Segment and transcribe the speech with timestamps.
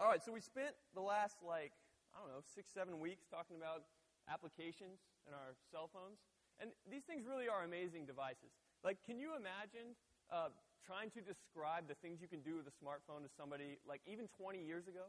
[0.00, 1.76] All right, so we spent the last, like,
[2.16, 3.84] I don't know, six, seven weeks talking about
[4.32, 6.24] applications in our cell phones.
[6.56, 8.48] And these things really are amazing devices.
[8.80, 9.92] Like, can you imagine
[10.32, 14.00] uh, trying to describe the things you can do with a smartphone to somebody, like,
[14.08, 15.04] even 20 years ago?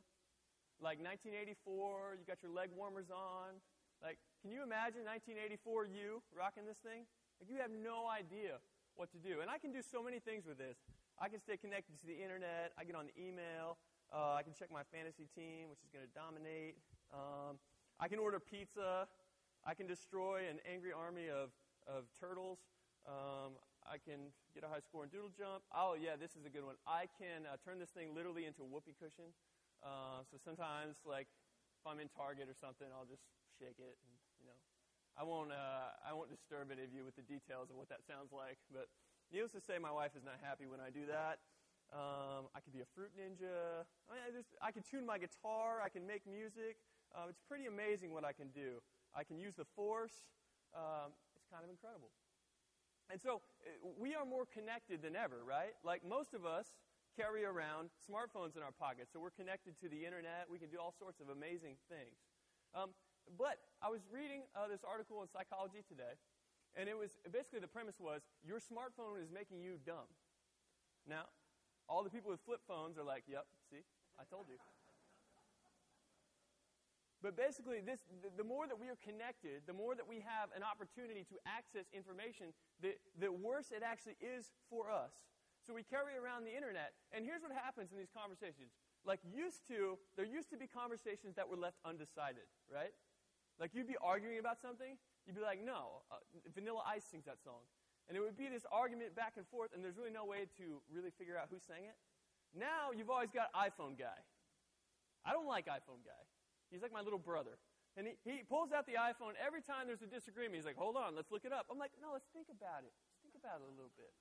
[0.83, 3.63] Like 1984, you got your leg warmers on.
[4.03, 7.07] Like, can you imagine 1984 you rocking this thing?
[7.39, 8.59] Like, you have no idea
[8.99, 9.39] what to do.
[9.39, 10.83] And I can do so many things with this.
[11.15, 12.75] I can stay connected to the internet.
[12.75, 13.79] I get on the email.
[14.11, 16.75] Uh, I can check my fantasy team, which is going to dominate.
[17.15, 17.55] Um,
[17.95, 19.07] I can order pizza.
[19.63, 21.55] I can destroy an angry army of,
[21.87, 22.59] of turtles.
[23.07, 23.55] Um,
[23.87, 25.63] I can get a high score in doodle jump.
[25.71, 26.75] Oh, yeah, this is a good one.
[26.83, 29.31] I can uh, turn this thing literally into a whoopee cushion.
[29.79, 31.31] Uh, so sometimes, like,
[31.79, 33.23] if I'm in Target or something, I'll just
[33.57, 33.95] shake it.
[33.95, 34.59] And, you know,
[35.15, 38.03] I won't, uh, I won't disturb any of you with the details of what that
[38.03, 38.59] sounds like.
[38.69, 38.91] But
[39.31, 41.39] needless to say, my wife is not happy when I do that.
[41.91, 43.83] Um, I could be a fruit ninja.
[44.07, 45.83] I, mean, I, just, I can tune my guitar.
[45.83, 46.79] I can make music.
[47.11, 48.79] Uh, it's pretty amazing what I can do.
[49.11, 50.31] I can use the force.
[50.71, 52.15] Um, it's kind of incredible.
[53.11, 55.75] And so uh, we are more connected than ever, right?
[55.83, 56.71] Like most of us
[57.19, 60.47] carry around smartphones in our pockets, so we're connected to the internet.
[60.47, 62.15] We can do all sorts of amazing things.
[62.71, 62.95] Um,
[63.35, 66.15] but I was reading uh, this article in Psychology Today,
[66.79, 70.07] and it was basically the premise was your smartphone is making you dumb.
[71.03, 71.27] Now,
[71.91, 73.83] all the people with flip phones are like, yep, see,
[74.15, 74.55] I told you.
[77.19, 78.01] But basically, this,
[78.39, 81.85] the, more that we are connected, the more that we have an opportunity to access
[81.93, 82.49] information,
[82.81, 85.29] the, the worse it actually is for us.
[85.61, 88.73] So we carry around the internet, and here's what happens in these conversations.
[89.05, 92.95] Like, used to, there used to be conversations that were left undecided, right?
[93.61, 94.97] Like, you'd be arguing about something,
[95.29, 96.17] you'd be like, no, uh,
[96.57, 97.61] Vanilla Ice sings that song.
[98.11, 100.83] And it would be this argument back and forth, and there's really no way to
[100.91, 101.95] really figure out who sang it.
[102.51, 104.19] Now you've always got iPhone guy.
[105.23, 106.19] I don't like iPhone guy.
[106.67, 107.55] He's like my little brother.
[107.95, 110.59] And he, he pulls out the iPhone every time there's a disagreement.
[110.59, 111.71] He's like, hold on, let's look it up.
[111.71, 112.91] I'm like, no, let's think about it.
[112.91, 114.11] Let's think about it a little bit.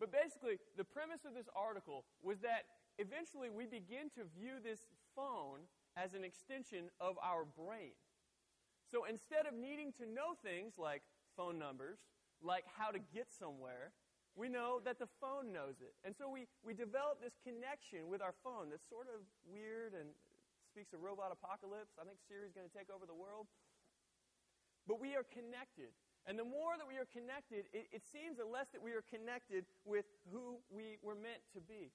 [0.00, 4.88] But basically, the premise of this article was that eventually we begin to view this
[5.12, 7.92] phone as an extension of our brain.
[8.88, 11.04] So instead of needing to know things like
[11.36, 12.00] phone numbers,
[12.42, 13.92] like how to get somewhere,
[14.36, 15.92] we know that the phone knows it.
[16.04, 20.10] And so we, we develop this connection with our phone that's sort of weird and
[20.70, 21.98] speaks of robot apocalypse.
[21.98, 23.50] I think Siri's going to take over the world.
[24.86, 25.92] But we are connected.
[26.28, 29.02] And the more that we are connected, it, it seems the less that we are
[29.02, 31.90] connected with who we were meant to be.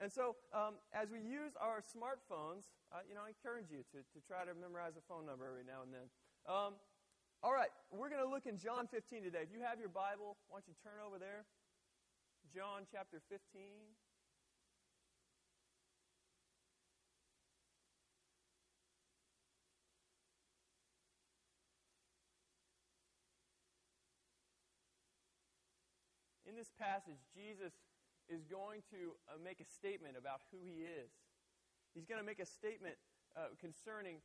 [0.00, 4.00] And so, um, as we use our smartphones, uh, you know, I encourage you to,
[4.02, 6.06] to try to memorize a phone number every now and then.
[6.48, 6.72] Um,
[7.42, 9.42] all right, we're going to look in John 15 today.
[9.42, 11.42] If you have your Bible, why don't you turn over there?
[12.54, 13.42] John chapter 15.
[26.52, 27.72] in this passage, Jesus
[28.28, 31.08] is going to uh, make a statement about who he is.
[31.96, 33.00] He's going to make a statement
[33.32, 34.20] uh, concerning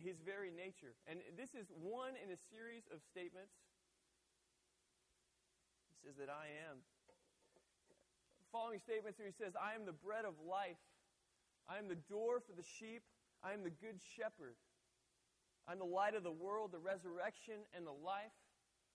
[0.00, 0.94] his very nature.
[1.06, 3.54] And this is one in a series of statements.
[5.90, 6.82] He says that I am.
[8.50, 10.78] Following statements here, he says, I am the bread of life.
[11.66, 13.02] I am the door for the sheep.
[13.42, 14.54] I am the good shepherd.
[15.66, 18.34] I'm the light of the world, the resurrection and the life.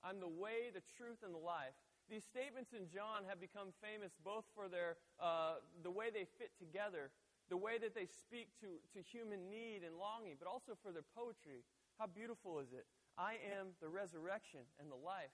[0.03, 1.75] I'm the way, the truth, and the life.
[2.09, 6.55] These statements in John have become famous both for their, uh, the way they fit
[6.57, 7.11] together,
[7.49, 11.05] the way that they speak to, to human need and longing, but also for their
[11.17, 11.65] poetry.
[11.97, 12.85] How beautiful is it?
[13.17, 15.33] I am the resurrection and the life.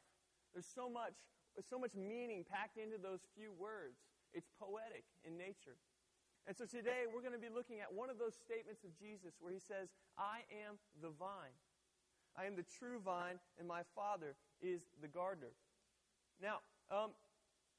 [0.56, 1.14] There's so much,
[1.68, 4.00] so much meaning packed into those few words.
[4.34, 5.76] It's poetic in nature.
[6.48, 9.36] And so today we're going to be looking at one of those statements of Jesus
[9.42, 11.58] where he says, I am the vine.
[12.38, 15.56] I am the true vine, and my Father is the gardener.
[16.42, 16.60] Now,
[16.92, 17.12] um,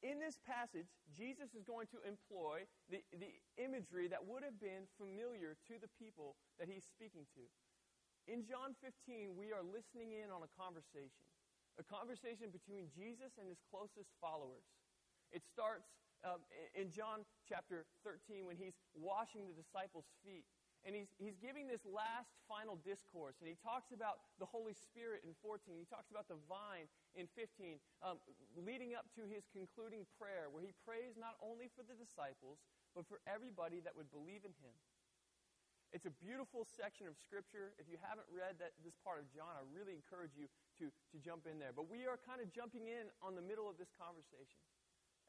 [0.07, 4.87] in this passage, Jesus is going to employ the, the imagery that would have been
[4.95, 7.43] familiar to the people that he's speaking to.
[8.31, 11.27] In John 15, we are listening in on a conversation,
[11.79, 14.67] a conversation between Jesus and his closest followers.
[15.35, 15.91] It starts
[16.23, 16.43] um,
[16.75, 20.47] in John chapter 13 when he's washing the disciples' feet.
[20.87, 23.43] And he's, he's giving this last final discourse.
[23.43, 25.75] And he talks about the Holy Spirit in 14.
[25.75, 26.87] He talks about the vine
[27.19, 28.23] in 15, um,
[28.55, 32.63] leading up to his concluding prayer, where he prays not only for the disciples,
[32.95, 34.73] but for everybody that would believe in him.
[35.91, 37.75] It's a beautiful section of Scripture.
[37.83, 40.47] If you haven't read that, this part of John, I really encourage you
[40.79, 41.75] to, to jump in there.
[41.75, 44.63] But we are kind of jumping in on the middle of this conversation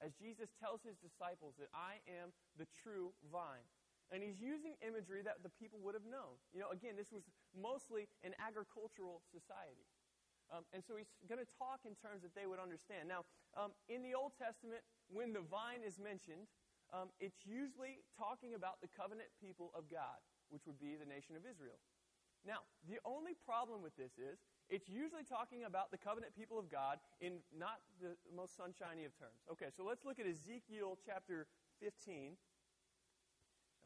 [0.02, 3.66] as Jesus tells his disciples that I am the true vine.
[4.08, 6.40] And he's using imagery that the people would have known.
[6.56, 9.84] You know, again, this was mostly an agricultural society.
[10.48, 13.12] Um, and so he's going to talk in terms that they would understand.
[13.12, 13.28] Now,
[13.60, 14.80] um, in the Old Testament,
[15.12, 16.48] when the vine is mentioned,
[16.96, 21.36] um, it's usually talking about the covenant people of God, which would be the nation
[21.36, 21.76] of Israel.
[22.48, 24.40] Now, the only problem with this is
[24.72, 29.12] it's usually talking about the covenant people of God in not the most sunshiny of
[29.20, 29.44] terms.
[29.52, 31.48] Okay, so let's look at Ezekiel chapter
[31.84, 32.40] 15.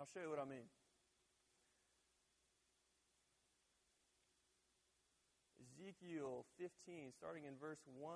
[0.01, 0.65] I'll show you what I mean.
[5.61, 8.09] Ezekiel 15, starting in verse 1.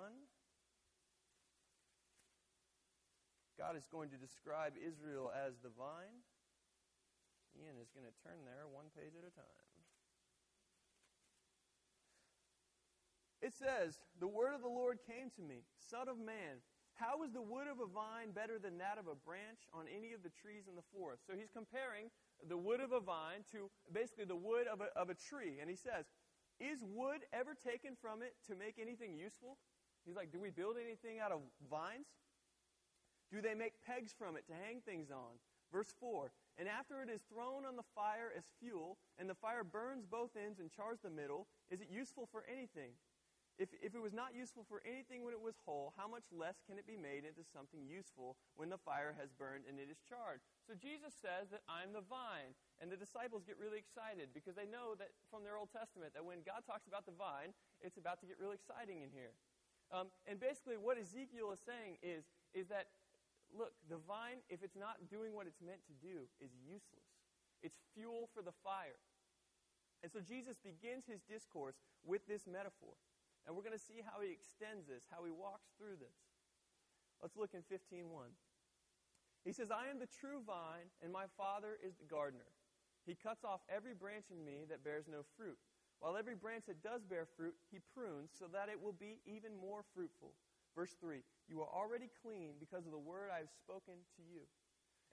[3.62, 6.26] God is going to describe Israel as the vine.
[7.54, 9.70] Ian is going to turn there one page at a time.
[13.46, 16.66] It says, The word of the Lord came to me, Son of man,
[16.96, 20.14] how is the wood of a vine better than that of a branch on any
[20.14, 21.28] of the trees in the forest?
[21.28, 22.08] So he's comparing
[22.48, 25.60] the wood of a vine to basically the wood of a, of a tree.
[25.60, 26.08] And he says,
[26.60, 29.58] is wood ever taken from it to make anything useful?
[30.06, 32.08] He's like, Do we build anything out of vines?
[33.32, 35.36] Do they make pegs from it to hang things on?
[35.74, 39.64] Verse 4 And after it is thrown on the fire as fuel, and the fire
[39.64, 42.96] burns both ends and chars the middle, is it useful for anything?
[43.56, 46.60] If, if it was not useful for anything when it was whole, how much less
[46.68, 50.04] can it be made into something useful when the fire has burned and it is
[50.04, 50.44] charred?
[50.68, 52.52] So Jesus says that I'm the vine.
[52.84, 56.28] And the disciples get really excited because they know that from their Old Testament that
[56.28, 59.32] when God talks about the vine, it's about to get really exciting in here.
[59.96, 62.92] Um, and basically, what Ezekiel is saying is, is that,
[63.56, 67.08] look, the vine, if it's not doing what it's meant to do, is useless.
[67.64, 69.00] It's fuel for the fire.
[70.04, 73.00] And so Jesus begins his discourse with this metaphor.
[73.46, 76.18] And we're going to see how he extends this, how he walks through this.
[77.22, 78.36] Let's look in 15:1.
[79.44, 82.50] He says, "I am the true vine, and my Father is the gardener.
[83.06, 85.60] He cuts off every branch in me that bears no fruit,
[86.00, 89.56] while every branch that does bear fruit, he prunes so that it will be even
[89.56, 90.34] more fruitful."
[90.74, 94.48] Verse 3, "You are already clean because of the word I have spoken to you."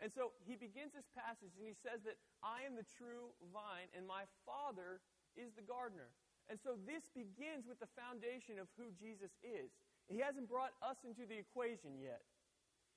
[0.00, 3.88] And so he begins this passage and he says that I am the true vine
[3.94, 5.00] and my Father
[5.37, 6.11] is the gardener.
[6.50, 9.70] And so this begins with the foundation of who Jesus is.
[10.10, 12.22] He hasn't brought us into the equation yet.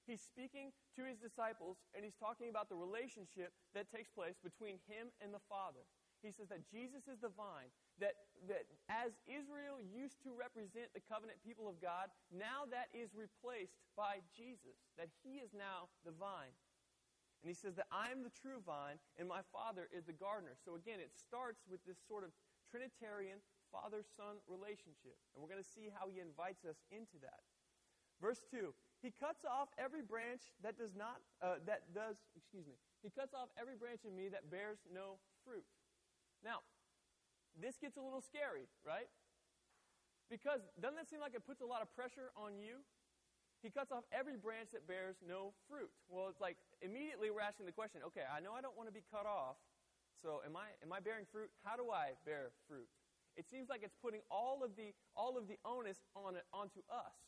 [0.06, 4.78] He's speaking to his disciples and he's talking about the relationship that takes place between
[4.86, 5.82] him and the Father.
[6.22, 7.70] He says that Jesus is the vine,
[8.02, 8.18] that,
[8.50, 13.78] that as Israel used to represent the covenant people of God, now that is replaced
[13.98, 16.54] by Jesus, that he is now the vine.
[17.42, 20.58] And he says that I am the true vine and my Father is the gardener.
[20.66, 22.34] So again, it starts with this sort of
[22.76, 23.40] Trinitarian
[23.72, 25.16] father son relationship.
[25.32, 27.48] And we're going to see how he invites us into that.
[28.20, 32.76] Verse 2 He cuts off every branch that does not, uh, that does, excuse me,
[33.00, 35.64] he cuts off every branch in me that bears no fruit.
[36.44, 36.68] Now,
[37.56, 39.08] this gets a little scary, right?
[40.28, 42.84] Because doesn't that seem like it puts a lot of pressure on you?
[43.64, 45.90] He cuts off every branch that bears no fruit.
[46.12, 48.96] Well, it's like immediately we're asking the question okay, I know I don't want to
[48.96, 49.56] be cut off,
[50.22, 51.50] so am I, am I bearing fruit?
[51.64, 52.88] How do I bear fruit?
[53.36, 56.80] It seems like it's putting all of the, all of the onus on it, onto
[56.88, 57.20] us.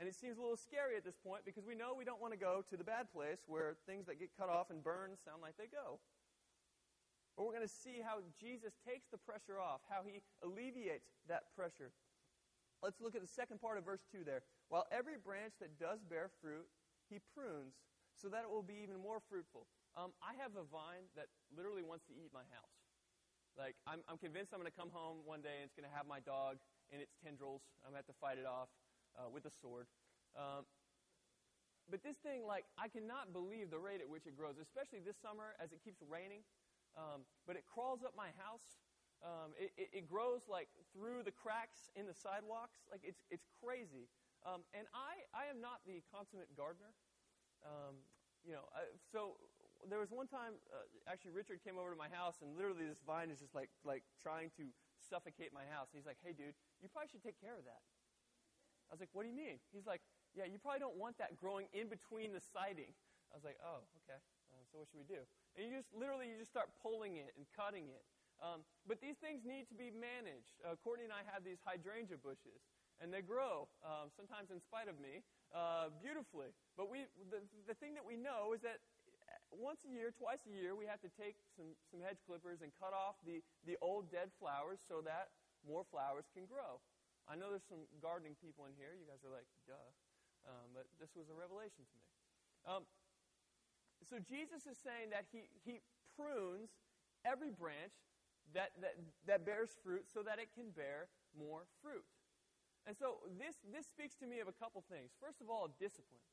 [0.00, 2.32] And it seems a little scary at this point because we know we don't want
[2.32, 5.44] to go to the bad place where things that get cut off and burned sound
[5.44, 6.00] like they go.
[7.36, 11.52] But we're going to see how Jesus takes the pressure off, how he alleviates that
[11.56, 11.92] pressure.
[12.82, 14.42] Let's look at the second part of verse 2 there.
[14.68, 16.66] While every branch that does bear fruit,
[17.08, 17.76] he prunes
[18.16, 19.66] so that it will be even more fruitful.
[19.92, 22.76] Um, I have a vine that literally wants to eat my house.
[23.52, 25.92] Like, I'm, I'm convinced I'm going to come home one day and it's going to
[25.92, 26.56] have my dog
[26.88, 27.60] in its tendrils.
[27.84, 28.72] I'm going to have to fight it off
[29.12, 29.84] uh, with a sword.
[30.32, 30.64] Um,
[31.92, 35.20] but this thing, like, I cannot believe the rate at which it grows, especially this
[35.20, 36.40] summer as it keeps raining.
[36.96, 38.80] Um, but it crawls up my house.
[39.20, 42.88] Um, it, it, it, grows, like, through the cracks in the sidewalks.
[42.88, 44.08] Like, it's, it's crazy.
[44.48, 46.96] Um, and I, I am not the consummate gardener.
[47.60, 48.00] Um,
[48.42, 49.38] you know, uh, so
[49.90, 53.02] there was one time, uh, actually, Richard came over to my house, and literally this
[53.02, 55.90] vine is just like like trying to suffocate my house.
[55.90, 57.82] And he's like, "Hey, dude, you probably should take care of that."
[58.86, 60.02] I was like, "What do you mean?" He's like,
[60.34, 62.94] "Yeah, you probably don't want that growing in between the siding."
[63.30, 64.20] I was like, "Oh, okay.
[64.52, 67.34] Uh, so what should we do?" And you just literally you just start pulling it
[67.34, 68.04] and cutting it.
[68.42, 70.58] Um, but these things need to be managed.
[70.66, 72.66] Uh, Courtney and I have these hydrangea bushes,
[72.98, 75.22] and they grow um, sometimes in spite of me
[75.54, 76.50] uh, beautifully.
[76.76, 78.82] But we the, the thing that we know is that
[79.52, 82.72] once a year, twice a year, we have to take some, some hedge clippers and
[82.80, 85.32] cut off the, the old dead flowers so that
[85.62, 86.80] more flowers can grow.
[87.30, 88.96] I know there's some gardening people in here.
[88.96, 89.90] You guys are like, duh.
[90.42, 92.08] Um, but this was a revelation to me.
[92.66, 92.82] Um,
[94.10, 95.78] So Jesus is saying that he, he
[96.18, 96.74] prunes
[97.22, 97.94] every branch
[98.52, 98.98] that, that,
[99.30, 101.06] that bears fruit so that it can bear
[101.38, 102.04] more fruit.
[102.84, 105.14] And so this, this speaks to me of a couple things.
[105.22, 106.26] First of all, discipline.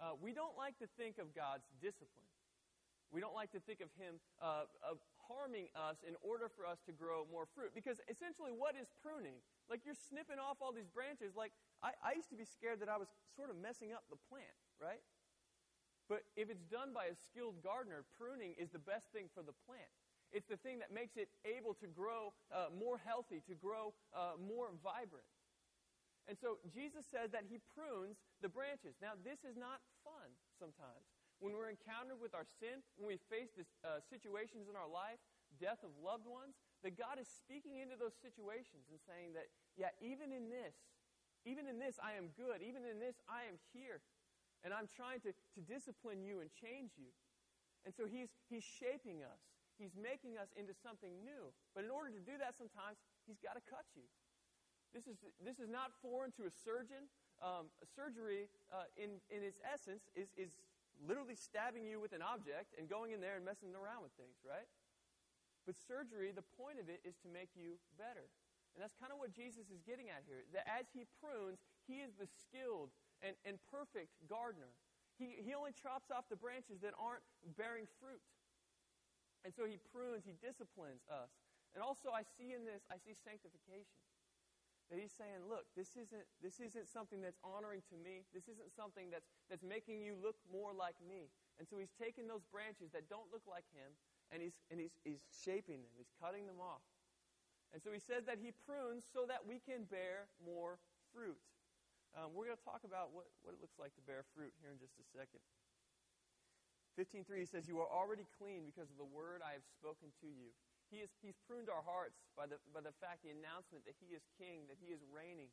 [0.00, 2.33] Uh, we don't like to think of God's discipline.
[3.14, 4.98] We don't like to think of Him uh, of
[5.30, 7.70] harming us in order for us to grow more fruit.
[7.70, 9.38] Because essentially, what is pruning?
[9.70, 11.38] Like you're snipping off all these branches.
[11.38, 13.06] Like I, I used to be scared that I was
[13.38, 14.98] sort of messing up the plant, right?
[16.10, 19.56] But if it's done by a skilled gardener, pruning is the best thing for the
[19.64, 19.88] plant.
[20.34, 24.34] It's the thing that makes it able to grow uh, more healthy, to grow uh,
[24.36, 25.30] more vibrant.
[26.26, 28.96] And so Jesus says that he prunes the branches.
[29.00, 31.06] Now, this is not fun sometimes.
[31.42, 35.18] When we're encountered with our sin, when we face this, uh, situations in our life,
[35.58, 39.94] death of loved ones, that God is speaking into those situations and saying that, yeah,
[40.02, 40.74] even in this,
[41.44, 42.64] even in this, I am good.
[42.64, 44.00] Even in this, I am here.
[44.64, 47.12] And I'm trying to, to discipline you and change you.
[47.84, 49.40] And so he's, he's shaping us.
[49.76, 51.52] He's making us into something new.
[51.76, 52.96] But in order to do that, sometimes
[53.28, 54.08] he's got to cut you.
[54.96, 57.10] This is, this is not foreign to a surgeon.
[57.42, 60.56] Um, surgery, uh, in, in its essence, is, is
[61.02, 64.38] literally stabbing you with an object and going in there and messing around with things,
[64.46, 64.68] right?
[65.66, 68.28] But surgery, the point of it is to make you better.
[68.74, 70.42] And that's kind of what Jesus is getting at here.
[70.50, 72.90] That as he prunes, he is the skilled
[73.22, 74.74] and, and perfect gardener.
[75.14, 77.22] He, he only chops off the branches that aren't
[77.54, 78.22] bearing fruit.
[79.46, 81.30] And so he prunes, he disciplines us.
[81.72, 83.98] And also, I see in this, I see sanctification.
[84.94, 88.22] That he's saying, look, this isn't, this isn't something that's honoring to me.
[88.30, 91.34] This isn't something that's, that's making you look more like me.
[91.58, 93.90] And so he's taking those branches that don't look like him
[94.30, 95.90] and he's, and he's, he's shaping them.
[95.98, 96.86] He's cutting them off.
[97.74, 100.78] And so he says that he prunes so that we can bear more
[101.10, 101.42] fruit.
[102.14, 104.70] Um, we're going to talk about what, what it looks like to bear fruit here
[104.70, 105.42] in just a second.
[106.94, 110.54] 15.3 says, You are already clean because of the word I have spoken to you.
[110.90, 114.14] He is, he's pruned our hearts by the, by the fact, the announcement that He
[114.14, 115.50] is King, that He is reigning.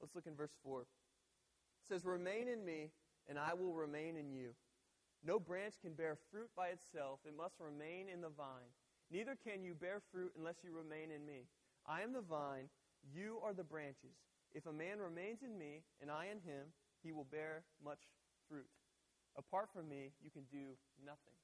[0.00, 0.82] Let's look in verse 4.
[0.82, 0.86] It
[1.88, 2.90] says, Remain in me,
[3.28, 4.54] and I will remain in you.
[5.24, 8.74] No branch can bear fruit by itself, it must remain in the vine.
[9.10, 11.46] Neither can you bear fruit unless you remain in me.
[11.86, 12.68] I am the vine,
[13.14, 14.16] you are the branches.
[14.54, 18.00] If a man remains in me, and I in him, he will bear much
[18.48, 18.68] fruit.
[19.36, 21.41] Apart from me, you can do nothing.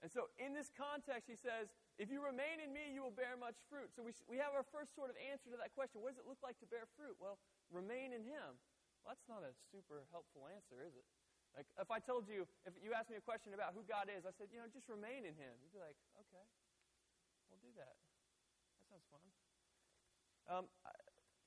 [0.00, 1.68] And so, in this context, he says,
[2.00, 3.92] If you remain in me, you will bear much fruit.
[3.92, 6.00] So, we, we have our first sort of answer to that question.
[6.00, 7.20] What does it look like to bear fruit?
[7.20, 7.36] Well,
[7.68, 8.56] remain in him.
[9.04, 11.04] Well, that's not a super helpful answer, is it?
[11.52, 14.24] Like, if I told you, if you asked me a question about who God is,
[14.24, 15.52] I said, you know, just remain in him.
[15.60, 16.46] You'd be like, okay,
[17.50, 17.98] we'll do that.
[18.78, 19.24] That sounds fun.
[20.46, 20.92] Um, I,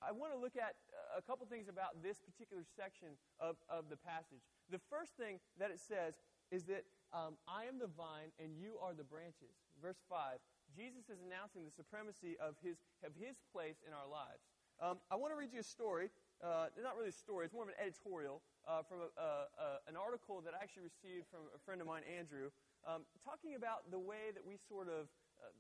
[0.04, 0.76] I want to look at
[1.16, 4.44] a couple things about this particular section of, of the passage.
[4.68, 6.20] The first thing that it says
[6.52, 6.84] is that
[7.14, 9.54] um, I am the vine and you are the branches.
[9.78, 10.42] Verse 5,
[10.74, 14.50] Jesus is announcing the supremacy of his, of his place in our lives.
[14.82, 16.10] Um, I want to read you a story.
[16.42, 20.44] Uh, not really a story, it's more of an editorial uh, from a, an article
[20.44, 22.52] that I actually received from a friend of mine, Andrew,
[22.84, 25.08] um, talking about the way that we sort of
[25.40, 25.56] uh,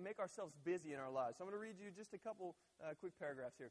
[0.00, 1.36] make ourselves busy in our lives.
[1.36, 3.68] So I'm going to read you just a couple uh, quick paragraphs here.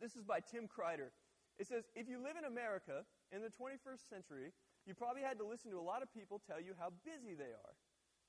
[0.00, 1.14] This is by Tim Kreider.
[1.58, 4.50] It says, If you live in America in the 21st century,
[4.86, 7.52] you probably had to listen to a lot of people tell you how busy they
[7.56, 7.74] are.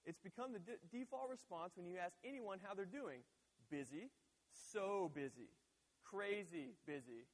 [0.06, 3.22] It's become the de- default response when you ask anyone how they're doing.
[3.70, 4.12] Busy,
[4.52, 5.50] so busy,
[6.04, 7.26] crazy busy.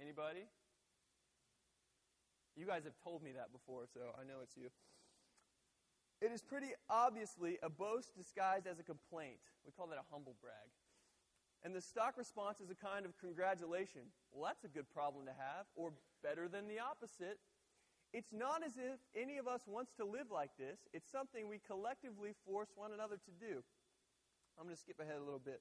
[0.00, 0.46] Anybody?
[2.56, 4.70] You guys have told me that before, so I know it's you.
[6.20, 9.42] It is pretty obviously a boast disguised as a complaint.
[9.66, 10.70] We call that a humble brag.
[11.64, 14.02] And the stock response is a kind of congratulation.
[14.30, 15.92] Well, that's a good problem to have, or
[16.22, 17.38] better than the opposite.
[18.14, 20.86] It's not as if any of us wants to live like this.
[20.94, 23.58] It's something we collectively force one another to do.
[24.54, 25.58] I'm going to skip ahead a little bit.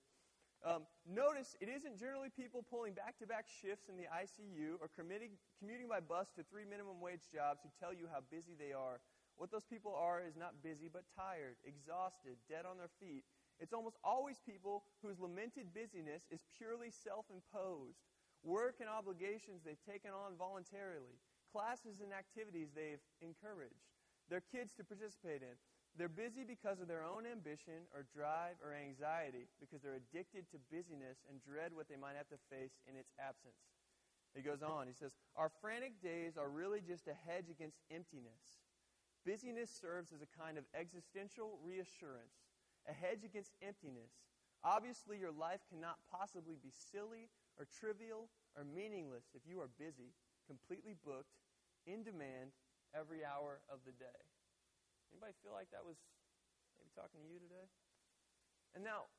[0.62, 4.86] Um, notice it isn't generally people pulling back to back shifts in the ICU or
[4.94, 8.70] commuting, commuting by bus to three minimum wage jobs who tell you how busy they
[8.70, 9.02] are.
[9.34, 13.26] What those people are is not busy, but tired, exhausted, dead on their feet.
[13.58, 18.06] It's almost always people whose lamented busyness is purely self imposed.
[18.46, 21.18] Work and obligations they've taken on voluntarily
[21.54, 23.86] classes and activities they've encouraged
[24.30, 25.54] their kids to participate in.
[25.94, 30.58] They're busy because of their own ambition or drive or anxiety because they're addicted to
[30.74, 33.62] busyness and dread what they might have to face in its absence.
[34.34, 38.66] He goes on, he says, Our frantic days are really just a hedge against emptiness.
[39.22, 42.42] Busyness serves as a kind of existential reassurance,
[42.90, 44.10] a hedge against emptiness.
[44.66, 47.30] Obviously, your life cannot possibly be silly
[47.62, 50.18] or trivial or meaningless if you are busy,
[50.50, 51.38] completely booked,
[51.86, 52.56] in demand,
[52.94, 54.22] every hour of the day.
[55.12, 55.98] Anybody feel like that was
[56.78, 57.68] maybe talking to you today?
[58.74, 59.10] And now,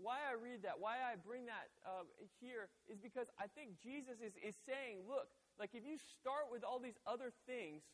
[0.00, 2.08] why I read that, why I bring that uh,
[2.40, 5.28] here, is because I think Jesus is, is saying, look,
[5.60, 7.84] like if you start with all these other things,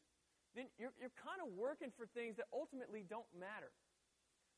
[0.55, 3.75] then you're, you're kind of working for things that ultimately don't matter.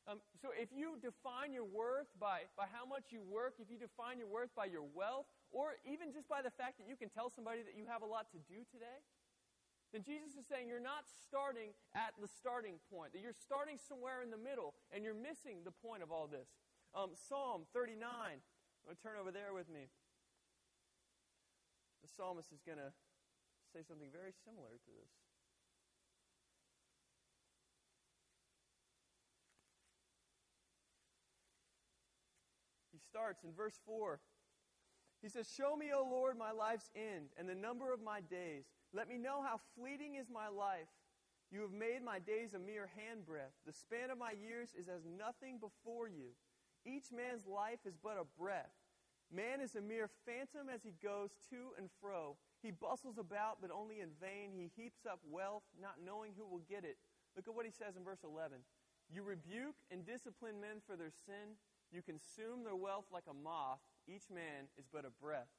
[0.07, 3.77] Um, so if you define your worth by, by how much you work, if you
[3.77, 7.09] define your worth by your wealth, or even just by the fact that you can
[7.09, 9.01] tell somebody that you have a lot to do today,
[9.91, 14.21] then Jesus is saying you're not starting at the starting point, that you're starting somewhere
[14.21, 16.45] in the middle, and you're missing the point of all this.
[16.93, 18.05] Um, Psalm 39.
[18.05, 18.37] I'm
[18.85, 19.89] going to turn over there with me.
[22.05, 22.93] The psalmist is going to
[23.73, 25.11] say something very similar to this.
[32.91, 34.19] He starts in verse 4.
[35.21, 38.65] He says, Show me, O Lord, my life's end and the number of my days.
[38.93, 40.89] Let me know how fleeting is my life.
[41.51, 43.57] You have made my days a mere handbreadth.
[43.65, 46.37] The span of my years is as nothing before you.
[46.85, 48.73] Each man's life is but a breath.
[49.29, 52.37] Man is a mere phantom as he goes to and fro.
[52.61, 54.53] He bustles about, but only in vain.
[54.53, 56.97] He heaps up wealth, not knowing who will get it.
[57.35, 58.57] Look at what he says in verse 11.
[59.09, 61.57] You rebuke and discipline men for their sin.
[61.91, 63.81] You consume their wealth like a moth.
[64.07, 65.49] Each man is but a breath.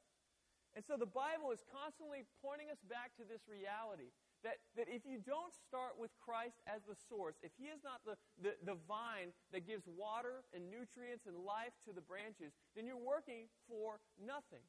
[0.78, 4.14] And so the Bible is constantly pointing us back to this reality
[4.46, 8.00] that, that if you don't start with Christ as the source, if He is not
[8.06, 12.86] the, the, the vine that gives water and nutrients and life to the branches, then
[12.86, 14.62] you're working for nothing.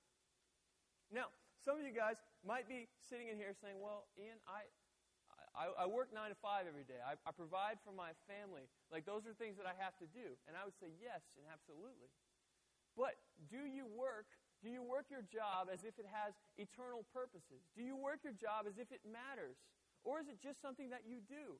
[1.13, 1.29] Now,
[1.61, 4.65] some of you guys might be sitting in here saying, Well, Ian, I,
[5.53, 6.97] I, I work nine to five every day.
[7.03, 8.65] I, I provide for my family.
[8.89, 10.33] Like, those are things that I have to do.
[10.49, 12.09] And I would say, Yes, and absolutely.
[12.97, 14.27] But do you work?
[14.61, 17.65] Do you work your job as if it has eternal purposes?
[17.73, 19.57] Do you work your job as if it matters?
[20.05, 21.57] Or is it just something that you do?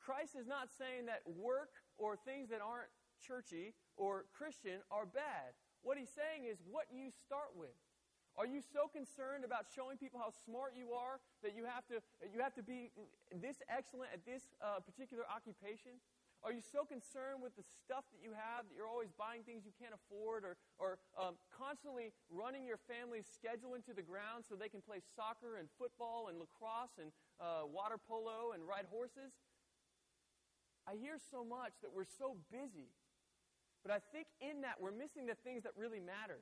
[0.00, 2.88] Christ is not saying that work or things that aren't
[3.20, 5.56] churchy or Christian are bad.
[5.82, 7.76] What he's saying is what you start with.
[8.36, 12.00] Are you so concerned about showing people how smart you are that you have to,
[12.24, 12.92] you have to be
[13.28, 16.00] this excellent at this uh, particular occupation?
[16.40, 19.68] Are you so concerned with the stuff that you have that you're always buying things
[19.68, 24.56] you can't afford or, or um, constantly running your family's schedule into the ground so
[24.56, 29.36] they can play soccer and football and lacrosse and uh, water polo and ride horses?
[30.88, 32.88] I hear so much that we're so busy.
[33.84, 36.40] But I think in that we're missing the things that really matter.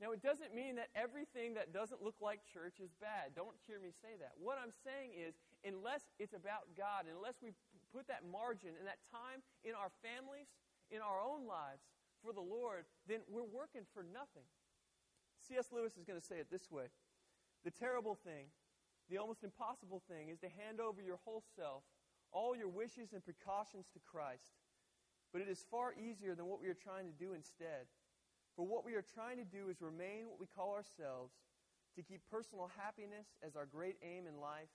[0.00, 3.36] Now, it doesn't mean that everything that doesn't look like church is bad.
[3.36, 4.32] Don't hear me say that.
[4.40, 7.52] What I'm saying is, unless it's about God, unless we
[7.92, 10.48] put that margin and that time in our families,
[10.90, 11.86] in our own lives
[12.22, 14.46] for the Lord, then we're working for nothing.
[15.40, 15.72] C.S.
[15.72, 16.92] Lewis is going to say it this way
[17.64, 18.52] The terrible thing,
[19.08, 21.82] the almost impossible thing, is to hand over your whole self,
[22.32, 24.60] all your wishes and precautions to Christ.
[25.32, 27.86] But it is far easier than what we are trying to do instead.
[28.56, 31.32] For what we are trying to do is remain what we call ourselves,
[31.96, 34.70] to keep personal happiness as our great aim in life,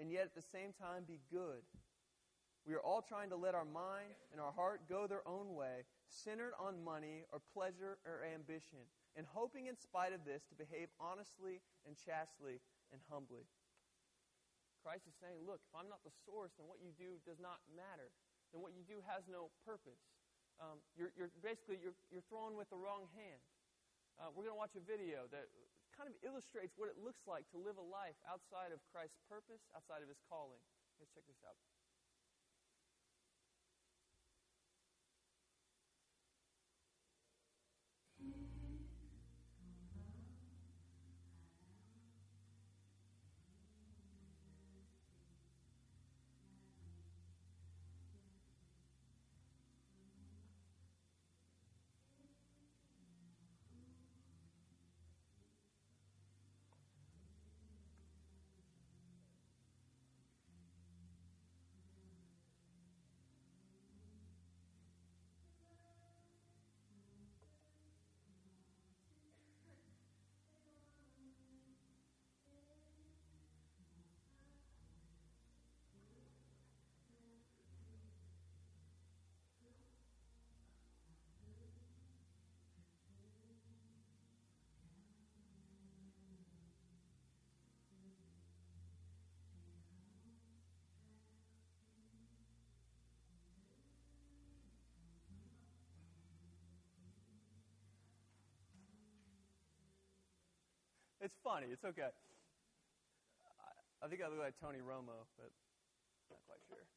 [0.00, 1.64] and yet at the same time be good.
[2.68, 5.88] We are all trying to let our mind and our heart go their own way,
[6.04, 8.84] centered on money or pleasure or ambition,
[9.16, 12.60] and hoping in spite of this to behave honestly and chastely
[12.92, 13.48] and humbly.
[14.84, 17.64] Christ is saying, look, if I'm not the source, then what you do does not
[17.72, 18.12] matter.
[18.52, 20.04] Then what you do has no purpose
[20.58, 23.42] um, you're, you're, basically you're, you're throwing with the wrong hand.
[24.18, 25.46] Uh, we're going to watch a video that
[25.94, 29.62] kind of illustrates what it looks like to live a life outside of Christ's purpose,
[29.70, 30.58] outside of his calling.
[30.98, 31.54] Let's check this out.
[101.28, 101.68] It's funny.
[101.68, 102.08] It's okay.
[104.00, 105.52] I think I look like Tony Romo, but
[106.32, 106.88] not quite sure.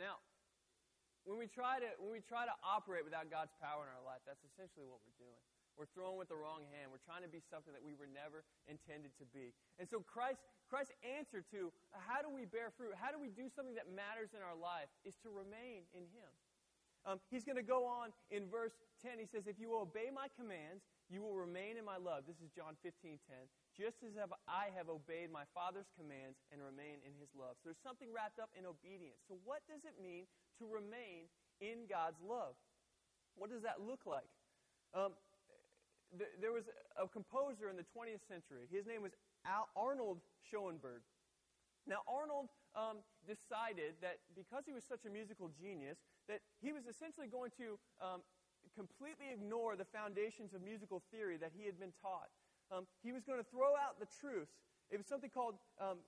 [0.00, 0.24] Now,
[1.28, 4.24] when we try to when we try to operate without God's power in our life,
[4.24, 5.44] that's essentially what we're doing.
[5.76, 6.88] We're throwing with the wrong hand.
[6.88, 9.52] We're trying to be something that we were never intended to be.
[9.76, 10.40] And so Christ,
[10.72, 14.32] Christ's answer to how do we bear fruit, how do we do something that matters
[14.32, 16.32] in our life, is to remain in Him.
[17.04, 19.18] Um, he's going to go on in verse 10.
[19.18, 22.24] He says, If you obey my commands, you will remain in my love.
[22.30, 23.36] This is John 15, 10.
[23.74, 24.14] Just as
[24.46, 27.58] I have obeyed my Father's commands and remain in his love.
[27.58, 29.18] So there's something wrapped up in obedience.
[29.26, 31.26] So, what does it mean to remain
[31.58, 32.54] in God's love?
[33.34, 34.28] What does that look like?
[34.94, 35.16] Um,
[36.14, 36.68] th- there was
[37.00, 38.68] a composer in the 20th century.
[38.70, 39.16] His name was
[39.48, 41.02] Al- Arnold Schoenberg.
[41.86, 46.86] Now, Arnold um, decided that because he was such a musical genius, that he was
[46.86, 48.20] essentially going to um,
[48.74, 52.30] completely ignore the foundations of musical theory that he had been taught
[52.72, 54.56] um, he was going to throw out the truths.
[54.88, 56.00] It was something called, um,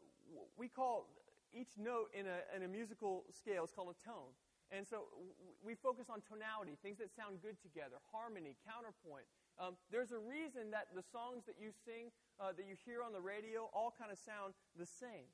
[0.57, 1.12] we call
[1.53, 4.33] each note in a, in a musical scale is called a tone.
[4.72, 5.12] And so
[5.61, 9.29] we focus on tonality, things that sound good together, harmony, counterpoint.
[9.61, 13.12] Um, there's a reason that the songs that you sing, uh, that you hear on
[13.12, 15.29] the radio, all kind of sound the same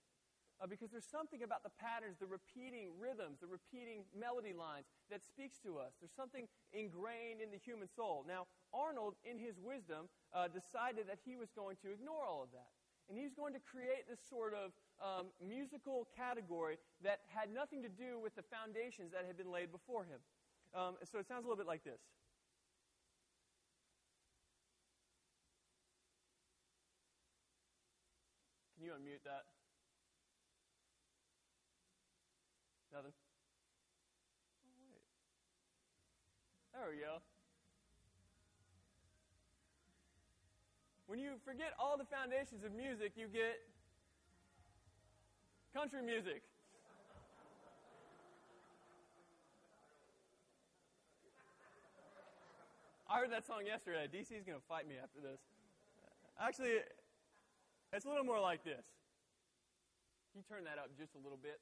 [0.61, 5.25] uh, because there's something about the patterns, the repeating rhythms, the repeating melody lines that
[5.25, 5.97] speaks to us.
[6.01, 6.45] There's something
[6.77, 8.29] ingrained in the human soul.
[8.29, 8.45] Now,
[8.77, 12.69] Arnold, in his wisdom, uh, decided that he was going to ignore all of that.
[13.09, 14.71] And he was going to create this sort of
[15.03, 19.73] um, musical category that had nothing to do with the foundations that had been laid
[19.73, 20.21] before him.
[20.77, 21.99] Um, so it sounds a little bit like this.
[28.77, 29.45] Can you unmute that?
[32.93, 33.13] Nothing?
[36.75, 36.80] Oh, wait.
[36.99, 37.23] Go.
[41.07, 43.63] When you forget all the foundations of music, you get
[45.75, 46.43] country music.
[53.09, 54.07] I heard that song yesterday.
[54.07, 55.39] DC's going to fight me after this.
[56.39, 56.79] Actually,
[57.93, 58.87] it's a little more like this.
[60.31, 61.59] Can you turn that up just a little bit?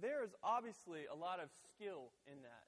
[0.00, 2.66] There is obviously a lot of skill in that.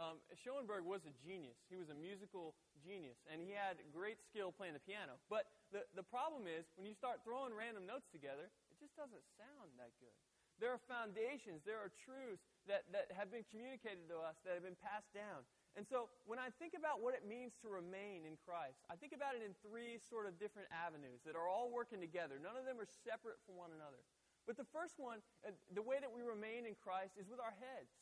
[0.00, 1.60] Um, Schoenberg was a genius.
[1.68, 5.20] He was a musical genius, and he had great skill playing the piano.
[5.28, 9.22] But the, the problem is, when you start throwing random notes together, it just doesn't
[9.36, 10.16] sound that good.
[10.60, 14.64] There are foundations, there are truths that, that have been communicated to us, that have
[14.64, 15.44] been passed down.
[15.72, 19.16] And so, when I think about what it means to remain in Christ, I think
[19.16, 22.36] about it in three sort of different avenues that are all working together.
[22.36, 24.04] None of them are separate from one another.
[24.46, 27.54] But the first one, uh, the way that we remain in Christ is with our
[27.62, 27.94] heads,